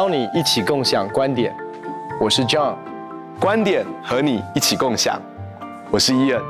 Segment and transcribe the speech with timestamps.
[0.00, 1.54] 邀你一起共享观点，
[2.18, 2.74] 我是 John，
[3.38, 5.20] 观点和你一起共享，
[5.90, 6.40] 我是 Ian。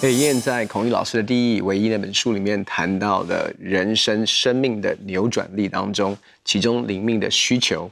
[0.00, 7.90] 哎，Ian 在孔毅老师的第一唯一那本书里面谈到的人生生命的扭转力当中，其中灵命的需求，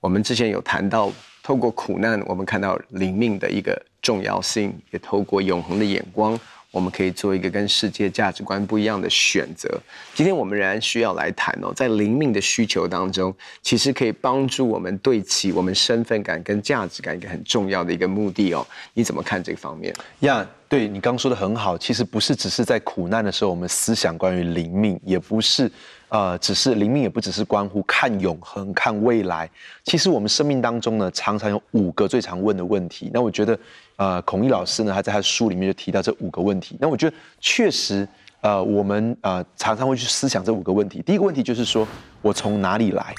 [0.00, 1.08] 我们之前有谈到，
[1.40, 6.36] 透过苦难，我们看到灵命的一个重要性，也透过永恒的眼光。
[6.72, 9.68] 我们可以做一个跟世界价值观不一样的选择。
[10.14, 18.66] 今天我们仍然需要来谈哦，在灵命的需求当中，其实可以帮助我们对齐我们身份感跟价值感一个很重要的一个目的哦。
[18.94, 19.94] 你怎么看这个方面？
[20.20, 21.76] 呀，对，你刚说的很好。
[21.76, 25.70] 其实不是只是在苦难的时候，我们思想关于灵命，也不是
[26.08, 29.48] 呃，只是灵命，也不只是关乎看永恒、看未来。
[29.84, 33.10] 其实我们生命当中呢，常常有五个最常问的问题。
[33.12, 33.58] 那我觉得。
[34.02, 36.76] 呃，孔毅老师呢，他在他的书里面就提到这五个问题。
[36.80, 38.08] 那我觉得确实，
[38.40, 41.00] 呃，我们呃常常会去思想这五个问题。
[41.02, 41.86] 第一个问题就是说，
[42.20, 43.14] 我从哪里来？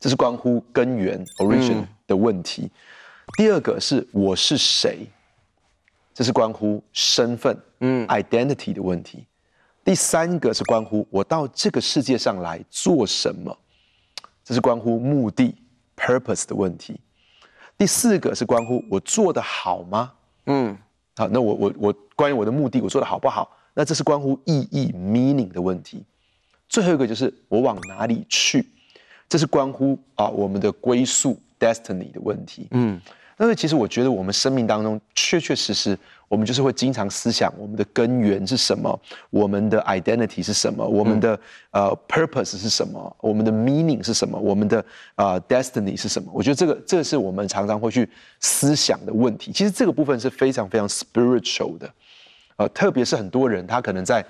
[0.00, 2.62] 这是关乎根源 （origin） 的问题。
[2.62, 2.70] 嗯。
[3.38, 5.06] 第二个是我是谁？
[6.12, 9.24] 这是关乎身份嗯 （identity） 的问题。
[9.84, 13.56] 第三个是关乎我到这个世界上来做什么？
[14.42, 15.54] 这是关乎目的
[15.96, 16.98] （purpose） 的问题。
[17.80, 20.12] 第四个是关乎我做的好吗？
[20.44, 20.76] 嗯，
[21.16, 23.50] 好，那我我我关于我的目的，我做的好不好？
[23.72, 26.04] 那这是关乎意义 （meaning） 的问题。
[26.68, 28.66] 最后一个就是我往哪里去？
[29.30, 32.68] 这是关乎啊我们的归宿 （destiny） 的问题。
[32.72, 33.00] 嗯。
[33.40, 46.30] 但是其实我觉得，我们生命当中确确实实，我们就是会经常思想我们的根源是什么，我们的 identity 是什么，我们的呃 purpose 是什么，我们的 meaning 是什么，我们的呃 destiny 是什么。
[46.34, 48.06] 我觉得这个这是我们常常会去
[48.40, 49.50] 思想的问题。
[49.52, 51.90] 其实这个部分是非常非常 spiritual 的，
[52.56, 54.22] 呃，特别是很多人他可能在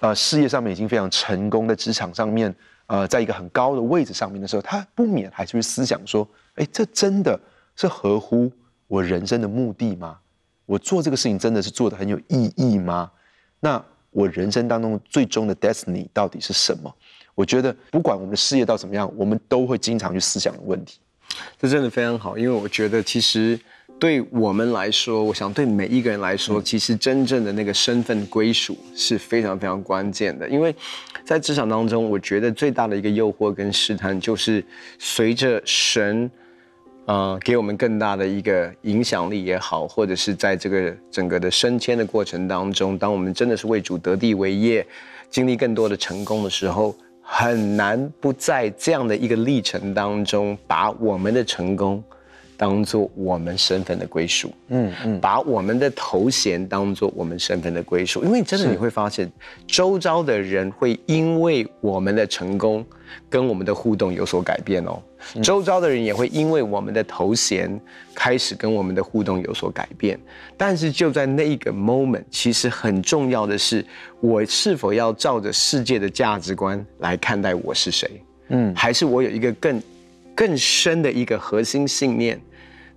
[0.00, 2.54] 呃事业上面已经非常成功，在职场上面
[2.86, 7.38] 呃在一个很高的位置上面的时候，他不免还是会思想说，哎，这真的。
[7.76, 8.50] 是合乎
[8.88, 10.18] 我人生的目的吗？
[10.64, 13.08] 我做这个事情真的是做的很有意义吗？
[13.60, 16.92] 那我人生当中最终的 destiny 到底是什么？
[17.34, 20.98] 我觉得不管我们的事业到怎么样，我们都会经常去思想的问题。
[21.60, 23.60] 这真的非常好，因为我觉得其实
[23.98, 30.48] 对我们来说，我想对每一个人来说，其实真正的那个身份归属是非常非常关键的。
[30.48, 30.74] 因为
[31.24, 34.64] 在职场当中，我觉得最大的一个诱惑跟试探，就是
[34.98, 36.30] 随着神。
[37.06, 44.84] 呃，给我们更大的一个影响力也好，或者是在这个整个的升迁的过程当中，当我们真的是为主得地为业，
[45.30, 52.02] 经历更多的成功的时候，很难不在这样的一个历程当中，把我们的成功。
[52.56, 59.30] 当做我们身份的归属，嗯嗯，把我们的头衔当做我们身份的归属，因为真的你会发现，
[59.66, 62.84] 周遭的人会因为我们的成功
[63.28, 65.02] 跟我们的互动有所改变哦，
[65.42, 67.78] 周遭的人也会因为我们的头衔
[68.14, 70.18] 开始跟我们的互动有所改变，
[70.56, 73.84] 但是就在那一个 moment，其实很重要的是，
[74.20, 78.10] 我是否要照着世界的价值观来看待我是谁，
[78.48, 79.82] 嗯，还是我有一个更。
[80.38, 82.38] 更深的一个核心信念，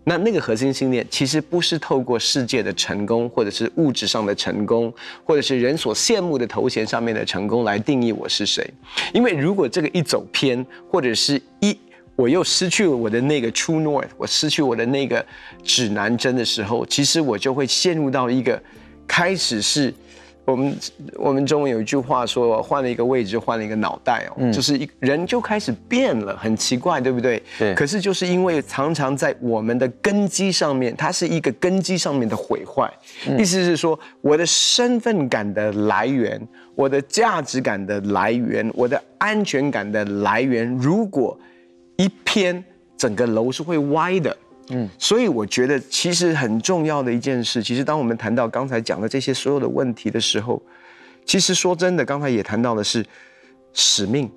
[0.09, 4.91] 那那个核心信念其实不是透过世界的成功，或者是物质上的成功，
[5.23, 8.67] 或者是人所羡慕的头衔上面的成功来定义我是谁。
[9.13, 11.77] 因为如果这个一走偏，或者是一
[12.15, 15.23] 我又失去了我的那个 true north，我失去我的那个
[15.63, 18.59] 指南针的时候，其实我就会陷入到一个
[19.07, 19.93] 开始是。
[20.49, 20.77] 我们
[21.15, 27.41] 我们中文有一句话说，换了一个位置，换了一个脑袋哦，嗯、就是一人就开始变了，很奇怪，对不对？
[27.57, 27.73] 对。
[27.75, 32.91] 可是就是因为常常在我们的根基上面，它是一个根基上面的毁坏。
[33.27, 36.41] 嗯、意思是说，我的身份感的来源，
[36.75, 41.38] 我的价值感的来源，我的安全感的来源，如果
[41.97, 42.63] 一偏，
[42.97, 44.35] 整个楼是会歪的。
[44.72, 50.62] 嗯，所以我觉得其实很重要的一件事，其实当我们谈到刚才讲的这些所有的问题的时候，
[51.25, 53.04] 其实说真的，刚才也谈到的是
[53.74, 54.30] 使命。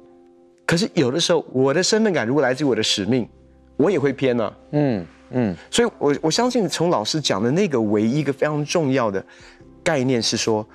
[0.65, 3.29] 可是有的时候，我的身份感如果来自于我的使命，
[3.77, 4.53] 我也会偏啊。
[4.71, 9.23] 嗯嗯，所以我我相信从老师讲的那个唯一一个非常重要的
[9.85, 10.67] 概念是说，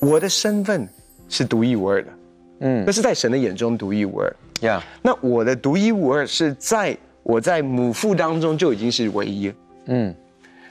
[0.00, 0.88] 我的身份
[1.28, 2.12] 是独一无二的。
[2.60, 4.36] 嗯，那是在神的眼中独一无二。
[4.62, 6.98] 呀，那我的独一无二是在。
[7.28, 9.52] 我在母腹当中就已经是唯一，
[9.86, 10.14] 嗯，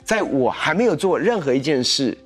[0.02, 2.16] 在我还没有做任何一件事，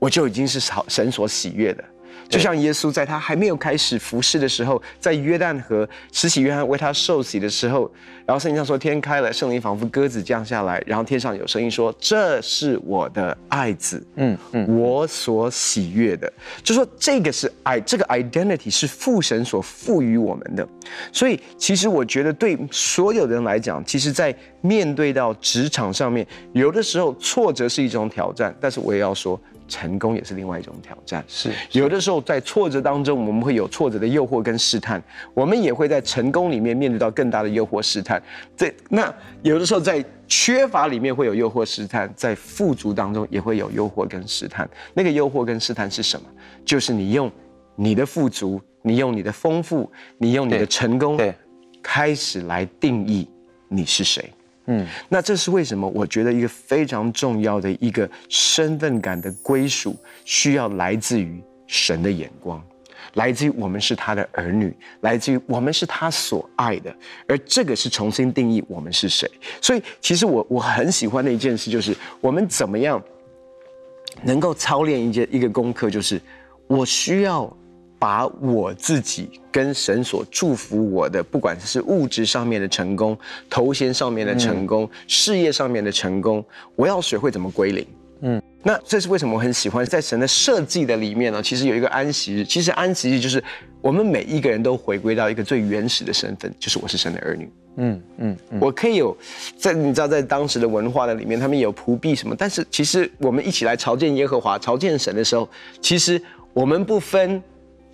[0.00, 0.58] 我就已经是
[0.88, 1.84] 神所喜悦的。
[2.28, 7.90] 就像耶稣在他还没有开始服侍的时候，在约旦河，慈禧约翰为他受洗的时候，
[8.26, 16.30] 然后圣经上说天开了，圣灵仿佛鸽子降下来，然后天上有声音说：“这是我的爱子，嗯嗯，我所喜悦的。”
[16.64, 20.66] 就说这个是爱，这个 identity 是父神所赋予我们的。
[21.12, 29.40] 所以其实我觉得对所有人来讲，其实在面对到职场上面，有的时候挫折是一种挑战，但是我也要说。
[29.68, 35.02] 成功也是另外一种挑战，是有的时候在挫折当中，我们会有挫折的诱惑跟试探，
[35.34, 38.22] 我们也会在成功里面面对到更大的诱惑试探。
[38.56, 44.68] 这那有的时候在缺乏里面会有诱惑试探，在富足当中也会有诱惑跟试探。
[44.94, 46.26] 那个诱惑跟试探是什么？
[46.64, 47.30] 就是你用
[47.74, 51.34] 你的富足，你用你的丰富，你用你的成功，对，
[51.82, 53.28] 开始来定义
[53.68, 54.32] 你是谁。
[54.66, 55.88] 嗯，那这是为什么？
[55.88, 62.60] 我觉得一个非常重要的一个身份感的归属，需要来自于神的眼光，
[63.14, 66.94] 来自于我们是他的儿女，来自于我们是他所爱的，
[67.28, 69.30] 而这个是重新定义我们是谁。
[69.60, 73.00] 所以，其实我我很喜欢的一件事就是，我们怎么样
[74.22, 76.20] 能够操练一件一个功课，就是
[76.66, 77.56] 我需要。
[78.06, 83.18] 把我自己跟神所祝福我的，不管是物质上面的成功、
[83.50, 86.44] 头衔上面的成功、嗯、事业上面的成功，
[86.76, 87.84] 我要学会怎么归零。
[88.20, 91.42] 嗯，那这是为什么我很喜欢在神的设计的里面呢？
[91.42, 93.42] 其实有一个安息日，其实安息日就是
[93.80, 97.50] 我们每一个人都回归到一个最原始的身份，就是我是神的儿女。
[97.78, 99.16] 嗯嗯，嗯，我可以有
[99.58, 105.48] 在你知道在当时的文化的里面，他们有仆婢什么，但是其实我们一起来朝见耶和华、朝见神的时候，
[105.80, 106.22] 其实
[106.52, 107.42] 我们不分。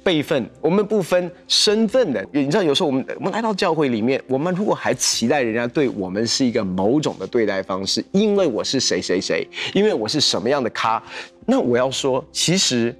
[0.03, 2.27] 辈分，我们不分身份的。
[2.33, 11.03] 你知道，有时候我们我们来到教会里面，我们如果还期待人家对我们是一个某种的对待方式，因为我是谁谁谁，因为我是什么样的咖，
[11.47, 12.95] 那我要说，其实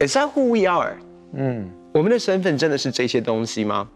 [0.00, 0.96] ，Is that who we are？
[1.34, 3.88] 嗯，我们的身份真的是这些东西吗？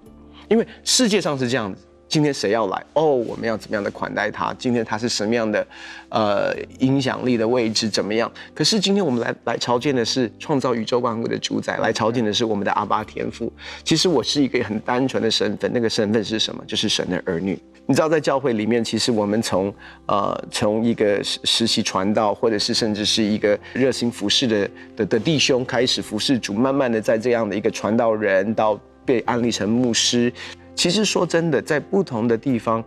[0.49, 1.88] 因为世界上是这样子。
[2.09, 2.85] 今天谁要来？
[2.95, 4.55] 哦，我们要怎么样的款待他？
[4.59, 5.67] 今天他是什么样的，
[6.09, 8.31] 呃，影响力的位置怎么样？
[8.55, 13.53] 可是今天我们来来朝见的是创造宇宙万物的主宰，来朝见的是我们的阿爸天父。
[13.85, 16.65] 其实我是一个很单纯的身份，那个身份是什么？
[16.67, 17.59] 就是神的儿女。
[17.85, 19.73] 你知道，在教会里面，其实我们从
[20.07, 30.33] 呃从一个实实习传道，或者是甚至是一个热心服侍的的的弟兄开始服侍主，慢慢的在这样的一个传道人到被安立成牧师。
[30.79, 32.83] 其实说真的，在不同的地方，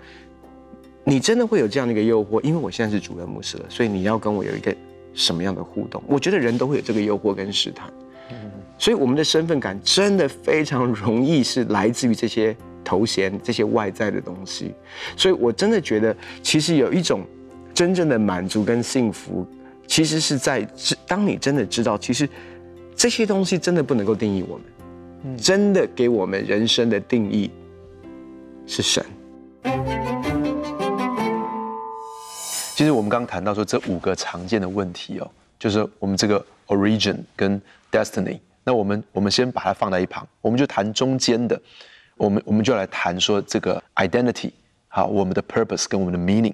[1.04, 2.42] 你真的会有这样的一个诱惑。
[2.42, 4.74] 因为我现在是主任牧师了，所以你要跟我有一个
[5.14, 6.02] 什么样的互动？
[6.08, 7.92] 我觉得人都会有这个诱惑跟试探。
[8.78, 14.74] 所以我们的身份感真的非常容易是来自于这些头衔、这些外在的东西。
[15.18, 17.26] 所以我真的觉得，其实有一种
[17.74, 19.46] 真正的满足跟幸福，
[19.86, 20.66] 其实是在
[21.06, 22.28] 当你真的知道，其实
[22.96, 27.52] 这些东西真的不能够定义我们，真的给我们人生的定义。
[28.72, 29.06] 是神。
[32.74, 35.30] 其实我们刚刚谈到说这五个常见的问题哦，
[35.60, 38.40] 就是我们这个 origin 跟 destiny。
[38.64, 41.62] 那我们我们先把它放在一旁，我们就谈中间的。
[42.16, 44.52] 我们我们就来谈说这个 identity，
[44.88, 46.54] 好，我们的 purpose 跟我们的 meaning，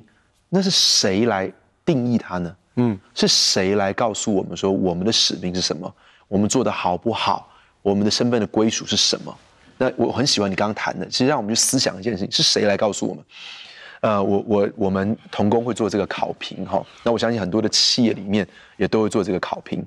[0.50, 1.52] 那是谁来
[1.86, 2.56] 定义它呢？
[2.78, 5.94] 嗯，是谁来告诉我们说我们的使命是什么？
[6.28, 7.48] 我们做的好不好？
[7.84, 9.38] 我们的身份的归属是什么？
[9.78, 13.24] 那我很喜欢你刚刚谈的，其实让我们去思想一件事情：是谁来告诉我们？
[14.02, 16.86] 呃，我我我们童工会做这个考评哈。
[17.04, 18.48] 那我相信很多的企业里面
[18.78, 19.84] 也都会做这个考评。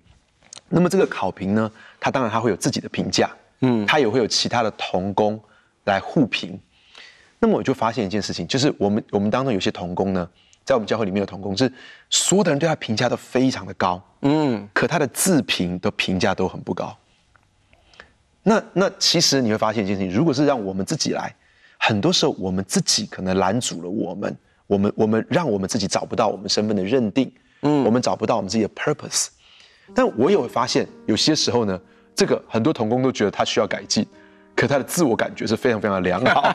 [0.68, 3.30] 那么这个考评呢，它当然它会有自己的评价，
[3.61, 5.40] 嗯，它也会有其他的童工
[5.85, 6.59] 来互评。
[7.38, 10.28] 那么我就发现一件事情，就是我们我们当中有些童工呢，
[10.64, 11.73] 在我们教会里面的童工，是
[12.11, 16.97] 所有的人对他评价都非常的高，嗯，可他的自评的评价都很不高。
[18.42, 21.35] 那那其实你会发现一件事情，如果是让我们自己来，
[21.78, 27.30] 很多时候我们自己可能拦阻了我们，我们我们让我们自己找不到我们身份的认定，
[27.62, 29.28] 嗯，我们找不到我们自己的 purpose。
[29.94, 31.78] 但我也会发现，有些时候呢，
[32.14, 34.06] 这个很多童工都觉得他需要改进，
[34.54, 36.54] 可他的自我感觉是非常非常良好。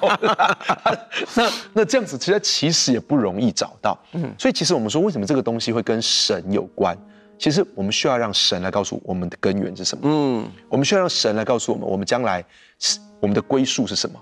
[1.35, 3.99] 那那这样子，其实其实也不容易找到。
[4.13, 6.97] 嗯，所以其实我们说，为什么这个东西会跟神有关？
[7.37, 10.03] 其实我们需要让神来告诉我们的根源是什么。
[10.05, 12.43] 嗯，我们需要让神来告诉我们，我们将来
[12.79, 14.19] 是我们的归宿是什么，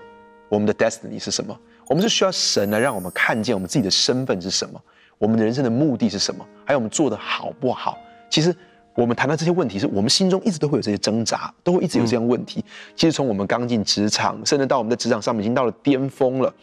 [0.50, 1.58] 我们的 destiny 是什么。
[1.88, 4.82] 我们是需要神来让我们看见我们自己的身份是什么，
[5.18, 7.98] 我们的人生的目的是什么，还有我们做的好不好。
[8.30, 8.56] 其实
[8.96, 12.62] 我们谈到这些问题，是我们心中一直都会有这些挣扎，都会一直有这样问题。
[12.66, 16.54] 嗯，其实从我们刚进职场，甚至到我们的职场上面已经到了巅峰了，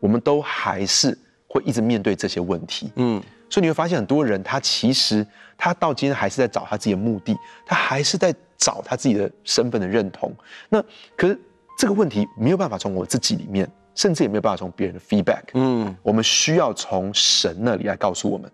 [0.00, 1.16] 我们都还是
[1.54, 2.92] 会一直面对这些问题。
[2.96, 3.22] 嗯。
[3.48, 5.24] 所以你会发现，很多人他其实
[5.56, 10.34] 他到今天还是在找他自己的目的，他还是在找他自己的身份的认同。
[10.68, 10.82] 那
[11.16, 11.38] 可是
[11.78, 15.42] 这个问题没有办法从我自己里面，甚至也没有办法从别人的 feedback。
[15.52, 18.50] 嗯，我们需要从神那里来告诉我们。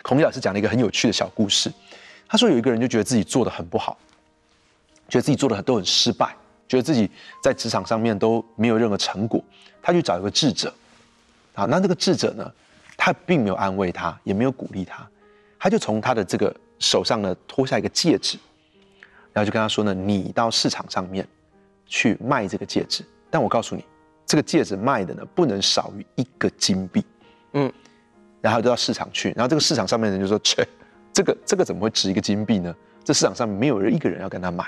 [0.00, 1.70] 孔毅老师讲了一个很有趣的小故事，
[2.26, 3.98] 他说有一个人就觉得自己做的很不好，
[5.10, 6.34] 觉得自己做的都很失败，
[6.66, 7.10] 觉得自己
[7.42, 9.44] 在职场上面都没有任何成果，
[9.82, 10.72] 他去找一个智者。
[11.60, 12.52] 好，那这个智者呢，
[12.96, 15.06] 他并没有安慰他，也没有鼓励他，
[15.58, 18.38] 他就从他的这个手上呢脱下一个戒指，
[19.30, 21.28] 然后就跟他说呢：“你到市场上面
[21.84, 23.84] 去卖这个戒指，但我告诉你，
[24.24, 27.04] 这个戒指卖的呢不能少于一个金币。”
[27.52, 27.70] 嗯，
[28.40, 30.66] 然后就到市场去，然后这个市场上面的人就说：“切，
[31.12, 32.74] 这个这个怎么会值一个金币呢？
[33.04, 34.64] 这市场上没有人一个人要跟他买。”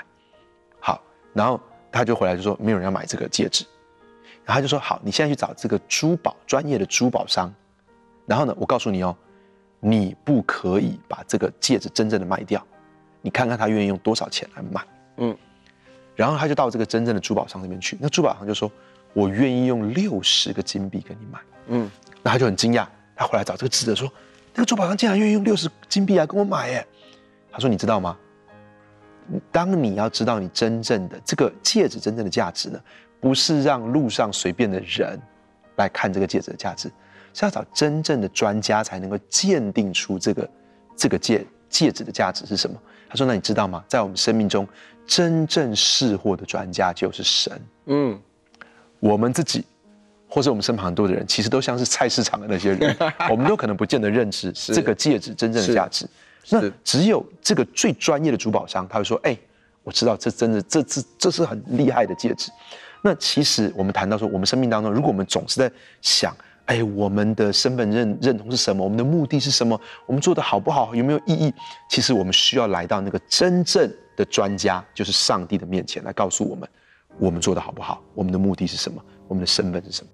[0.79, 1.01] 好，
[1.33, 1.59] 然后
[1.91, 3.65] 他就回来就说：“没有人要买这个戒指。”
[4.45, 7.53] 然后他就说：“好，你现在去找这个珠宝专业的珠宝商，
[8.25, 9.15] 然后呢，我告诉你哦，
[9.79, 12.65] 你不可以把这个戒指真正的卖掉，
[13.21, 14.81] 你看看他愿意用多少钱来买。”
[15.17, 15.37] 嗯，
[16.15, 18.69] 然后他就到这个真正的珠宝商那边去，那珠宝商就说
[19.13, 21.89] ：“我愿意用六十个金币跟你买。”嗯，
[22.21, 22.85] 那他就很惊讶，
[23.15, 24.11] 他回来找这个智者说
[24.53, 26.85] ：“那个珠宝商竟然愿意用六十金币来跟我买耶！”
[27.49, 28.17] 他说：“你知道吗？
[29.53, 32.77] 当你要知道你真正的这个戒指真正的价值呢？”
[33.23, 35.17] 不是让路上随便的人
[35.77, 36.91] 来看这个戒指的价值，
[37.33, 40.49] 是要找真正的专家才能够鉴定出这个
[40.97, 42.77] 这个戒戒指的价值是什么。
[43.07, 43.81] 他说：“那你知道吗？
[43.87, 44.67] 在我们生命中，
[45.07, 47.61] 真正识货的专家就是神。
[47.85, 48.19] 嗯，
[48.99, 49.63] 我们自己，
[50.27, 52.93] 或者我们身旁很多的人，其实都像是菜市场的那些人，
[53.31, 56.05] 我们都可能不见得认知这个戒指真正的价值。
[56.49, 59.37] 那只有这个最专业的珠宝商，他会说：‘哎，
[59.81, 62.51] 我知道这真的，这这这是很厉害的戒指。’
[63.05, 65.69] 那其实我们谈到说，我们生命当中，如果我们总是在
[66.01, 66.33] 想，
[66.67, 68.81] 哎，我们的身份认认同是什么？
[68.81, 69.77] 我们的目的是什么？
[70.05, 70.95] 我们做的好不好？
[70.95, 71.53] 有没有意义？
[71.89, 76.69] 其实我们需要来到那个真正的专家，就是上帝的面前，来告诉我们，
[77.19, 78.01] 我们做的好不好？
[78.13, 79.03] 我们的目的是什么？
[79.27, 80.09] 我们的身份是什么？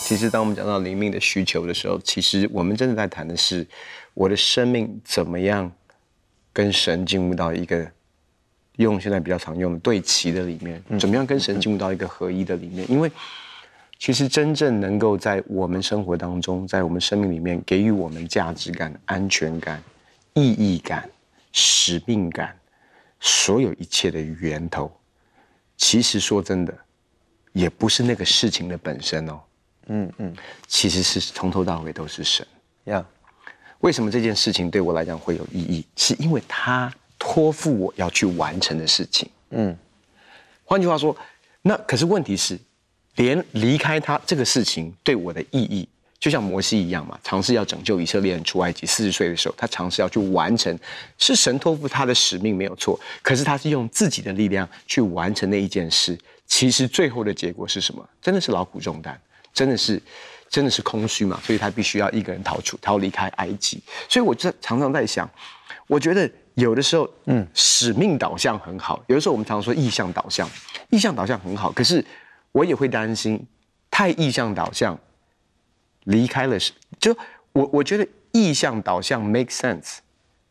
[0.00, 3.66] 其实，当我们讲到灵命的需求的时候，其实我们真的在谈的是，
[4.14, 5.70] 我的生命怎么样
[6.50, 7.86] 跟神进入到一个。
[8.76, 12.90] 用现在比较常用的对齐的里面，怎么样跟神进入到一个合一的里面？
[12.90, 13.10] 因为
[13.98, 19.82] 其实真正能够在我们生活当中，在我们生命里面给予我们价值感、安全感、
[20.34, 21.08] 意义感、
[21.52, 22.54] 使命感，
[23.18, 24.94] 所有一切的源头，
[25.78, 26.76] 其实说真的，
[27.52, 29.40] 也不是那个事情的本身哦。
[29.86, 32.46] 嗯嗯，其实是从头到尾都是神
[32.84, 33.02] 呀。
[33.80, 35.86] 为什么这件事情对我来讲会有意义？
[35.96, 36.92] 是因为他。
[37.18, 39.76] 托付我要去完成的事情，嗯，
[40.64, 41.16] 换句话说，
[41.62, 42.58] 那可是问题是，
[43.16, 50.78] 连离开他这个事情对我的意义，就像摩西一样嘛，尝试要拯救以色列人出埃及，四十岁的时候，他尝试要去完成，
[51.16, 58.06] 是神托付他的使命没有错，可是他是用自己的力量去完成那一件事，其实最后的结果是什么？
[58.20, 59.18] 真的是劳苦重担，
[59.54, 60.00] 真的是，
[60.50, 65.28] 真的是空虚嘛，所以他必须要一个人逃出，逃离开埃及，所以我就常常在想，
[65.86, 66.30] 我觉得。
[66.56, 69.02] 有的时候，嗯，使命导向很好。
[69.08, 70.48] 有的时候，我们常常说意向导向，
[70.88, 71.70] 意向导向很好。
[71.70, 72.04] 可是，
[72.50, 73.46] 我也会担心，
[73.90, 74.98] 太意向导向，
[76.04, 76.58] 离开了，
[76.98, 77.14] 就
[77.52, 79.98] 我我觉得意向导向 make sense，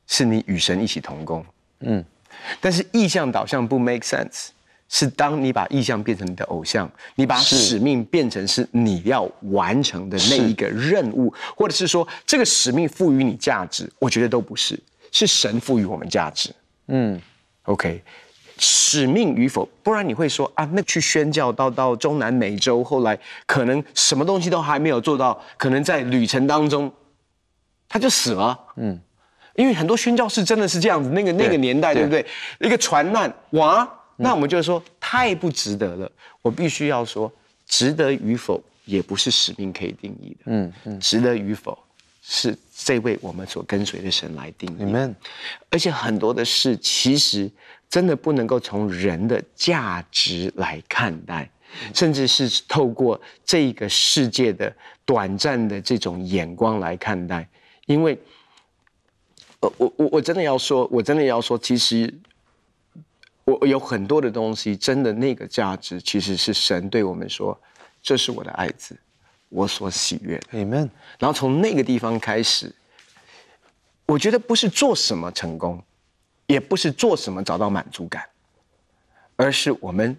[0.06, 1.44] 是你与神一起同工，
[1.80, 2.06] 嗯。
[2.62, 4.50] 但是意向导向不 make sense，
[4.88, 14.80] 是当你把意向变成你的偶像，你把使命变成是你要完成的那一个任务，或者是说这个使命赋予你价值，我觉得都不是。
[15.16, 16.54] 是神赋予我们价值，
[16.88, 17.18] 嗯
[17.64, 18.04] ，OK，
[18.58, 26.92] 使命与否，不然你会说啊，那去宣教到到中南美洲，后来可能什么东西都还没有做到，可能在旅程当中
[27.88, 29.00] 他就死了，嗯，
[29.56, 32.22] 因为很多宣教士真的是这样子，那个那个年代对，对不对？
[32.60, 36.12] 对一个船难哇，那我们就说太不值得了。
[36.42, 37.32] 我必须要说，
[37.66, 41.78] 值得与否也不是使命可以定义的，嗯嗯，值得与否。
[42.28, 45.15] 是这位我们所跟随的神来定义，Amen。
[45.70, 47.50] 而且很多的事其实
[47.89, 51.50] 真的不能够从人的价值来看待，
[51.94, 57.48] 甚至是透过这个世界的短暂的这种眼光来看待。
[57.86, 58.20] 因为，
[59.62, 62.13] 呃我我我真的要说，我真的要说，其实
[63.46, 67.58] 我有很多的东西，真的那个价值其实是神对我们说
[68.03, 68.98] ：“这是我的爱子。”
[69.50, 70.90] 我所喜悦，Amen。
[71.20, 72.74] 然后从那个地方开始，
[74.06, 75.82] 我觉得不是做什么成功，
[76.48, 78.24] 也不是做什么找到满足感，
[79.36, 80.16] 而是我们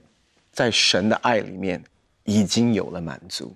[0.52, 1.82] 在神的爱里面
[2.24, 3.54] 已经有了满足，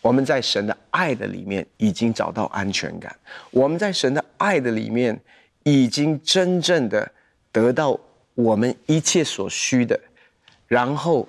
[0.00, 3.14] 我们在神的爱的里面已经找到安全感，
[3.50, 5.18] 我们在神的爱的里面
[5.62, 7.10] 已经真正的
[7.52, 7.98] 得到
[8.34, 9.98] 我们一切所需的，
[10.66, 11.28] 然后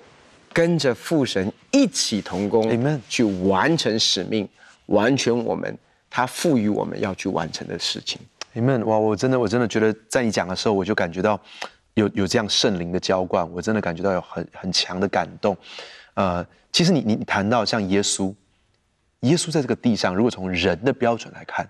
[0.52, 4.48] 跟着父神一起同工，Amen，去完成使命，
[4.86, 5.76] 完全我们
[6.10, 8.20] 他赋予我们要去完成的事情。
[8.54, 11.40] Amen，哇，我真的我真的觉得在你讲的时候，我就感觉到
[11.94, 15.56] 有有这样圣灵的浇灌，我真的感觉到有很很强的感动。
[16.14, 18.34] 呃，其实你你谈到像耶稣，
[19.20, 21.66] 耶稣在这个地上，如果从人的标准来看，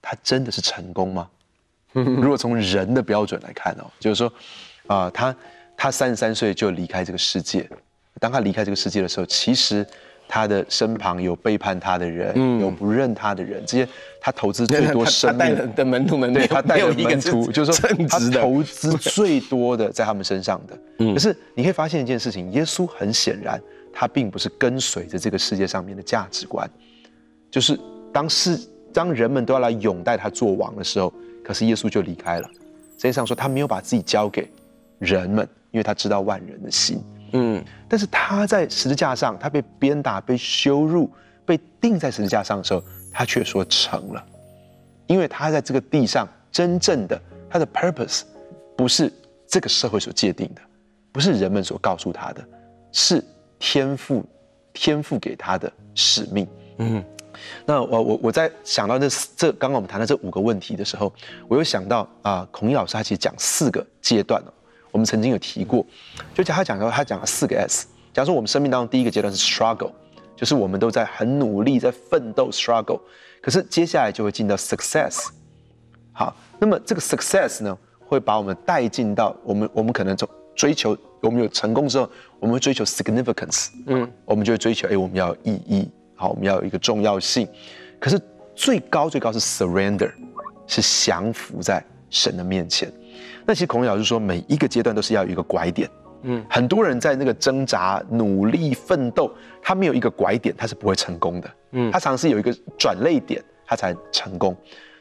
[0.00, 1.28] 他真的是成功吗？
[1.92, 4.28] 如果从人的标准来看哦，就是说，
[4.86, 5.36] 啊、呃，他
[5.76, 7.68] 他三十三岁就离开这个世界。
[8.20, 9.86] 当他离开这个世界的时候，其实
[10.26, 13.88] 他的身旁有背叛他的人，嗯、有不认他的人，这些
[14.20, 21.12] 他投资 最多生命的的门徒们，对他带的门徒，就是说他的投资最多的在他们身上的。
[21.12, 23.60] 可是你可以发现一件事情，耶稣很显然
[23.92, 26.68] 他并不是跟随着这个世界上面的价值观，
[27.50, 27.78] 就是
[28.12, 28.58] 当世
[28.92, 31.12] 当人们都要来拥戴他做王的时候。
[31.44, 32.48] 可是耶稣就离开了，
[32.96, 34.50] 实际上说他没有把自己交给
[34.98, 36.98] 人们，因为他知道万人的心。
[37.34, 41.10] 嗯，但是他在十字架上，他被鞭打、被羞辱、
[41.44, 44.24] 被钉在十字架上的时候，他却说成了，
[45.06, 48.22] 因为他在这个地上真正的他的 purpose，
[48.76, 49.12] 不是
[49.46, 50.62] 这个社会所界定的，
[51.12, 52.44] 不是人们所告诉他的，
[52.92, 53.22] 是
[53.58, 54.24] 天赋
[54.72, 56.46] 天赋给他的使命。
[56.78, 57.04] 嗯。
[57.66, 61.12] 那我我我在想到这这刚刚我们谈到这五个问题的时候，
[61.48, 64.52] 我又想到啊、呃，孔毅老师他其实讲四个阶段哦，
[64.94, 65.84] 我们曾经有提过，
[66.32, 67.88] 就讲他讲到他讲了四个 S。
[68.12, 69.90] 假如说我们生命当中第一个阶段是 struggle，
[70.36, 73.00] 就是我们都在很努力在奋斗 struggle，
[73.42, 75.26] 可是接下来就会进到 success。
[76.12, 82.08] 好，那么这个 success 呢，会把我们带进到我们我们可能从追求我们有成功之后，
[82.38, 85.90] 我们会追求 significance，嗯，我们就会追求哎我们要有意义。
[86.14, 87.48] 好，我们要有一个重要性，
[87.98, 88.20] 可是
[88.54, 90.12] 最高最高是 surrender，
[90.68, 92.92] 是降服在神的面前。
[93.46, 95.88] 那其实孔老师说，每一个阶段都是要有一个拐点。
[96.22, 101.50] 嗯，很多人在那个挣扎、努力、奋斗，他没有一个拐点，他是不会成功的。
[101.72, 104.56] 嗯，他尝试有一个转捩点，他才成功。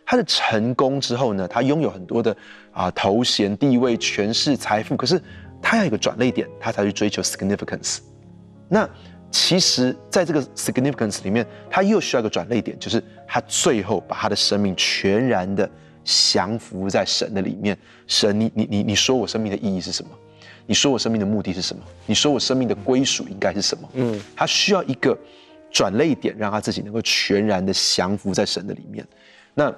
[0.05, 2.36] 他的成功之后呢，他拥有很多的
[2.73, 5.21] 啊头衔、地位、权势、财富，可是
[5.62, 7.99] 他要有一个转捩点，他才去追求 significance。
[8.67, 8.89] 那
[9.32, 15.67] 其实，在这个 significance 里面，他又需要一个转捩点，就是他最后把他的生命全然的
[16.04, 17.78] 降服在神的里面。
[18.08, 20.12] 神，你你你你说我生命的意义是什么？
[20.66, 21.84] 你说我生命的目的是什么？
[22.06, 23.89] 你说我生命的归属应该是什么？
[23.94, 25.18] 嗯，他需要一个
[25.72, 29.06] 转捩点，让他自己能够全然的降服在神的里面。
[29.54, 29.70] 那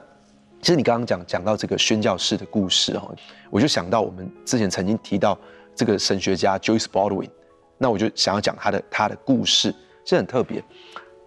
[0.62, 3.14] 其实你刚刚讲讲到这个宣教士的故事哈，
[3.50, 5.38] 我就想到我们之前曾经提到
[5.76, 7.30] 这个神学家 Joyce Baldwin。
[7.78, 9.74] 那我就想要讲他的他的故事，
[10.06, 10.64] 这很特别。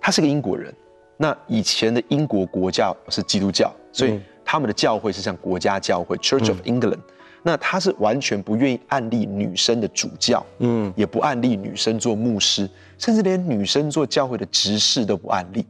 [0.00, 0.74] 他是个英国人，
[1.16, 4.18] 那以前的英国国教是基督教，所以
[4.50, 6.96] 他们的教会是像国家教会 Church of England。
[6.96, 7.14] 嗯。
[7.42, 15.66] 那他是完全不愿意案例女生的主教，嗯，也不案例女生做牧师，甚至连女生做教会的执事都不案例。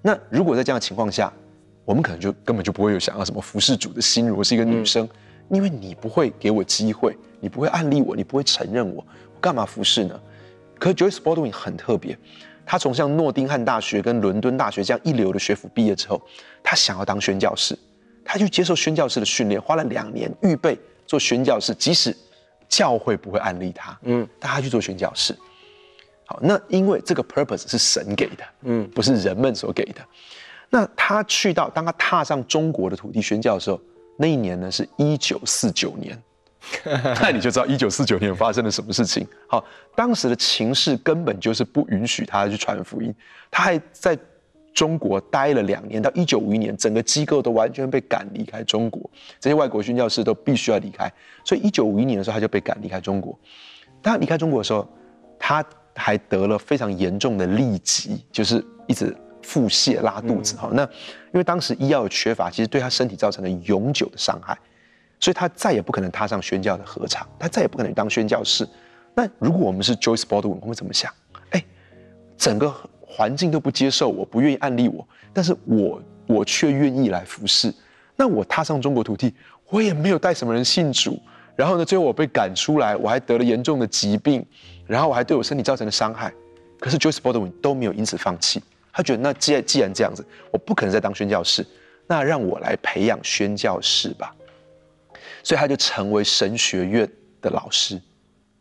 [0.00, 1.30] 那如果在这样的情况下，
[1.84, 4.26] 我们可能就根本就不会有想要什么服侍主的心。
[4.26, 5.06] 如果是一个女生，
[5.50, 9.04] 因为你不会给我机会，你不会案例我，你不会承认我。
[9.34, 10.20] 我干嘛服侍呢？
[10.78, 12.18] 可是 Joyce Baldwin 很特别，
[12.66, 16.20] 他从像诺丁汉大学跟伦敦大学这样一流的学府毕业之后，
[16.64, 17.78] 他想要当宣教士，
[18.24, 22.16] 他去接受宣教士的训练，花了两年预备做宣教士，即使
[22.68, 25.36] 教会不会安利他，嗯，但他去做宣教士。
[26.24, 30.00] 好，那因为这个 purpose 是神给的，嗯，不是人们所给的。
[30.70, 33.78] 那他去到，当他踏上中国的土地宣教的时候，
[34.16, 36.20] 那一年呢是一九四九年。
[37.20, 39.26] 那你就知道一九四九年发生了什么事情。
[39.48, 39.64] 好，
[39.96, 43.12] 当时的情势根本就是不允许他去传福音，
[43.50, 44.16] 他还在
[44.72, 51.12] 中国待了两年，到一九五一年，整个机构都完全被赶离开中国，这些外国宣教士都必须要离开。
[51.44, 53.38] 所以一九五一年的时候，他就被赶离开中国。
[54.00, 54.88] 当他离开中国的时候，
[55.38, 60.56] 他还得了非常严重的痢疾，就是一直腹泻、拉肚子。
[60.56, 64.58] 好，那因为当时医药的缺乏，其实对他身体造成了永久的伤害。
[65.20, 68.68] 所以他再也不可能踏上宣教的禾场，他再也不可能当宣教士。
[69.14, 71.12] 那如果我们是 Joyce Baldwin，我会怎么想？
[71.50, 71.64] 哎，
[72.36, 72.74] 整个
[73.14, 77.72] 环境都不接受我，不愿意按立我，但是我我却愿意来服侍。
[78.16, 79.34] 那我踏上中国土地，
[79.68, 81.20] 我也没有带什么人信主。
[81.54, 84.44] 然后呢，最后我被赶出来，我还得了严重的疾病，
[84.86, 86.32] 然后我还对我身体造成了伤害。
[86.80, 88.62] 可是 Joyce Baldwin 都没有因此放弃。
[88.90, 91.66] 他觉得，那既然既然这样子，我不可能再当宣教士，
[92.06, 94.34] 那让我来培养宣教士吧。
[95.42, 97.08] 所以他就成为神学院
[97.40, 98.00] 的老师，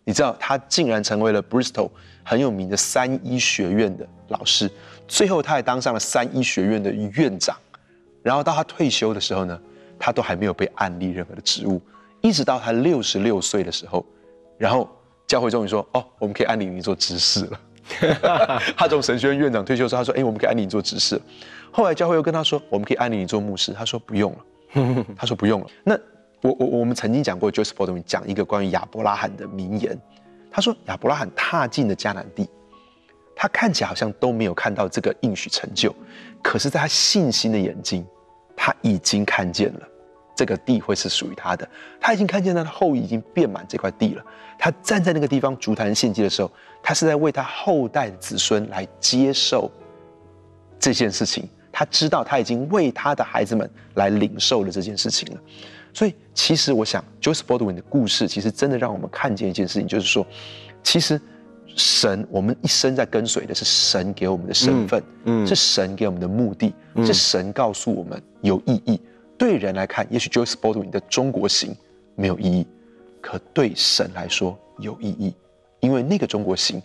[0.03, 1.89] 你知道，他竟然成为了 Bristol
[2.23, 4.69] 很有名的三一学院的老师，
[5.07, 7.55] 最后他还当上了三一学院的院长。
[8.23, 9.59] 然后到他退休的时候呢，
[9.97, 11.81] 他都还没有被安立任何的职务，
[12.21, 14.05] 一直到他六十六岁的时候，
[14.57, 14.87] 然后
[15.25, 17.59] 教会终于说：“哦，我们可以安立你做执事了。
[18.77, 21.19] ”他从神学院院长退休之后，他说：“哎，我们可以安立你做执事。”
[21.71, 24.37] 后来教会又跟他说：“我们可以安立你做牧师。”他说：“不用了。”
[25.17, 25.97] 他说：“不用了。”那
[26.41, 29.97] 我我我们曾经讲过，Joseph Baldwin 讲一个关于亚伯拉罕的名言，
[30.49, 32.49] 他说：“亚伯拉罕踏进了迦南地，
[33.35, 35.95] 他看起来好像都没有看到这个应许成就，
[36.41, 38.03] 可是，在他信心的眼睛，
[38.55, 39.87] 他已经看见了
[40.35, 41.67] 这个地会是属于他的。
[41.99, 44.25] 他已经看见他的后裔已经遍满这块地了。
[44.57, 46.51] 他站在那个地方筑坛献祭的时候，
[46.81, 49.69] 他是在为他后代子孙来接受
[50.79, 51.47] 这件事情。
[51.71, 55.39] 他知道他已经为他的孩子们来领受了这件事情了。”
[55.93, 60.25] 所以，其实我想，Joseph Baldwin 的故事，其实真的让我们看见一件事情，就是说，
[60.81, 61.19] 其实
[61.75, 68.99] 神，我们一生在跟随的是神给我们的身份，嗯，嗯，是神给我们的目的，嗯，是神告诉我们有意义。
[69.37, 71.75] 对人来看，也许 Joseph Baldwin 的中国行
[72.15, 72.65] 没有意义，
[73.19, 75.33] 可对神来说有意义，
[75.81, 76.81] 因为那个中国行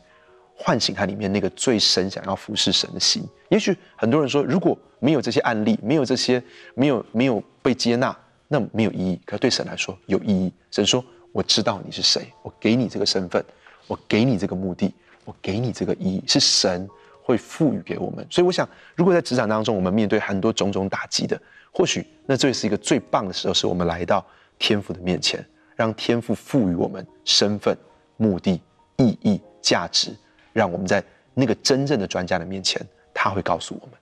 [0.56, 3.22] 唤醒他里面那个最深想要服侍神的心。
[3.50, 6.42] 也许很多人说，如果没有这些案例，没有这些，
[6.74, 8.16] 没有没有被接纳。
[8.48, 10.52] 那没有意义，可对神来说有意义。
[10.70, 13.44] 神说：“我知道你是谁，我给你这个身份，
[13.86, 16.88] 我给你这个目的，我给你这个意义，是神
[17.22, 21.40] 会赋予给我们。”所以，我想，如果在职场当中，我们面对很多种种打击的，
[21.72, 24.24] 或许那这是一个最棒的时候，是我们来到
[24.58, 27.76] 天父的面前，让天父赋予我们身份、
[28.16, 28.60] 目的、
[28.96, 30.14] 意义、价值，
[30.52, 31.02] 让我们在
[31.34, 32.80] 那个真正的专家的面前，
[33.12, 33.96] 他会告诉我们。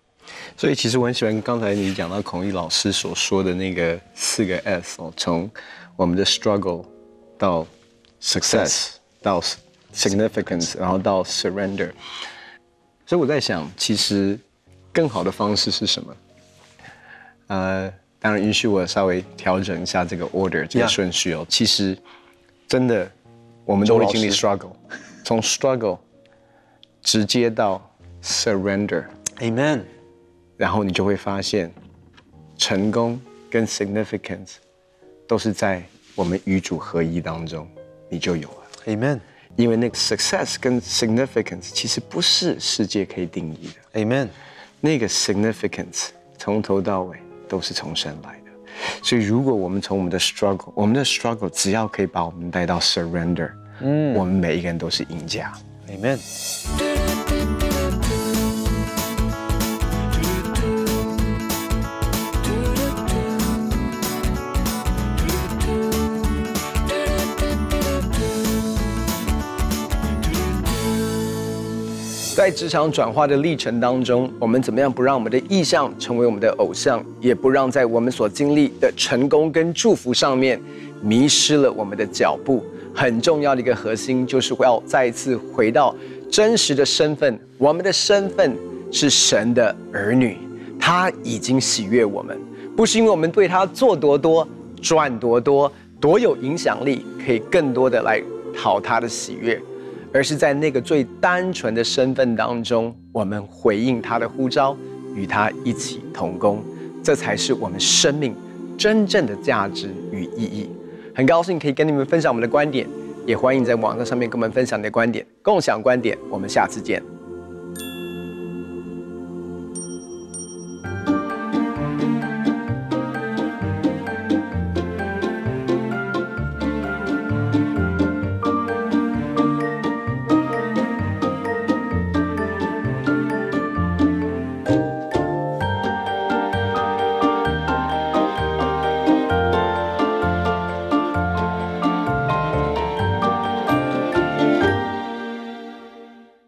[0.57, 5.51] 所以其实我很喜欢刚才你讲到孔毅老师所说的那个四个 S 哦，从
[5.97, 6.85] 我们的 struggle
[7.37, 7.67] 到
[8.21, 9.41] success 到
[9.93, 11.91] significance，然后到 surrender。
[13.07, 14.39] 所以我在想，其实
[14.93, 16.17] 更好的方式是什么？
[17.49, 21.45] 呃，当然允许我稍微调整一下这个 order 这个顺序哦。
[21.49, 21.97] 其实
[22.67, 23.11] 真的，
[23.65, 24.73] 我们都会经历 struggle，
[25.25, 25.99] 从 struggle
[27.03, 27.81] 直接到
[28.23, 29.05] surrender。
[29.41, 29.83] Amen。
[30.57, 31.73] 然后你就会发现，
[32.57, 34.55] 成功跟 significance
[35.27, 35.83] 都是在
[36.15, 37.69] 我们与主合一当中，
[38.09, 38.57] 你就有了。
[38.87, 39.21] Amen。
[39.57, 44.01] 因为那个 success 跟 significance 其实不是世界可以定义的。
[44.01, 44.29] Amen。
[44.81, 47.17] 那个 significance 从头到尾
[47.49, 48.51] 都是从神来的。
[49.03, 55.53] 所以如果我们从我们的 struggle，我们的 struggle 只要可以把我们带到 surrender，嗯，我们每一个人都是赢家。
[55.89, 56.94] Amen。
[72.45, 80.61] 在职场转化的历程当中，我们怎么样不让我们的意象成为我们的偶像，也不让在我们所经历的成功跟祝福上面
[81.01, 82.63] 迷失了我们的脚步？
[82.95, 85.97] 很重要的一个核心就是要再次回到
[86.31, 87.41] 真实的身份。
[87.57, 88.55] 我们的身份
[88.93, 90.37] 是神的儿女，
[90.79, 92.39] 他已经喜悦我们，
[92.77, 94.47] 不是因为我们对他做多多、
[94.83, 98.23] 赚多多、多有影响力，可以更多的来
[98.55, 99.59] 讨他的喜悦。
[100.15, 104.77] 而是在那个最单纯的身份当中，我们回应他的呼召，
[105.13, 106.63] 与他一起同工，
[107.03, 108.33] 这才是我们生命
[108.79, 110.71] 真正的价值与意义。
[111.17, 112.87] 很高兴可以跟你们分享我们的观点，
[113.27, 116.17] 也欢迎在网站上面跟我们分享你的观点，共享观点。
[116.31, 117.14] 我们下次见。